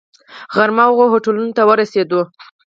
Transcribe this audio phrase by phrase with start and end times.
[0.55, 2.21] غرمه هغو هوټلونو ته ورسېدو.